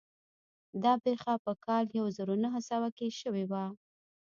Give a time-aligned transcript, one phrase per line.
[0.83, 3.65] دا پېښه په کال يو زر و نهه سوه کې شوې وه.